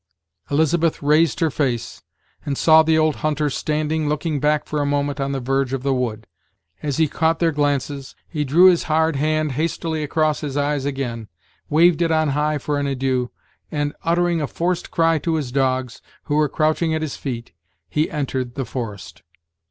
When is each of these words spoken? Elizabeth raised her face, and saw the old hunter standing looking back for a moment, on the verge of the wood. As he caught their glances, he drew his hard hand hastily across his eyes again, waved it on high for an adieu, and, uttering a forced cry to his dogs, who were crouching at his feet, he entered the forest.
Elizabeth 0.49 1.03
raised 1.03 1.41
her 1.41 1.51
face, 1.51 2.01
and 2.43 2.57
saw 2.57 2.81
the 2.81 2.97
old 2.97 3.17
hunter 3.17 3.51
standing 3.51 4.09
looking 4.09 4.39
back 4.39 4.65
for 4.65 4.81
a 4.81 4.83
moment, 4.87 5.19
on 5.19 5.31
the 5.31 5.39
verge 5.39 5.73
of 5.73 5.83
the 5.83 5.93
wood. 5.93 6.25
As 6.81 6.97
he 6.97 7.07
caught 7.07 7.37
their 7.37 7.51
glances, 7.51 8.15
he 8.27 8.43
drew 8.43 8.65
his 8.65 8.85
hard 8.89 9.15
hand 9.17 9.51
hastily 9.51 10.01
across 10.01 10.39
his 10.41 10.57
eyes 10.57 10.85
again, 10.85 11.27
waved 11.69 12.01
it 12.01 12.09
on 12.09 12.29
high 12.29 12.57
for 12.57 12.79
an 12.79 12.87
adieu, 12.87 13.29
and, 13.71 13.93
uttering 14.03 14.41
a 14.41 14.47
forced 14.47 14.89
cry 14.89 15.19
to 15.19 15.35
his 15.35 15.51
dogs, 15.51 16.01
who 16.23 16.33
were 16.35 16.49
crouching 16.49 16.95
at 16.95 17.03
his 17.03 17.15
feet, 17.15 17.51
he 17.87 18.09
entered 18.09 18.55
the 18.55 18.65
forest. 18.65 19.21